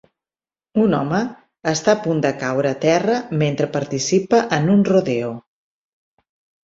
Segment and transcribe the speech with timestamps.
[0.83, 1.17] Un home
[1.73, 5.31] està a punt de caure a terra mentre participa en un rodeo.